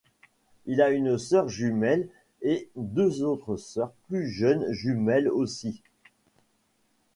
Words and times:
Il 0.65 0.81
a 0.81 0.89
une 0.89 1.19
sœur 1.19 1.47
jumelle 1.47 2.09
et 2.41 2.71
deux 2.75 3.21
autres 3.21 3.55
sœurs 3.55 3.93
plus 4.07 4.27
jeunes 4.31 4.65
jumelles 4.71 5.29
aussi. 5.29 5.83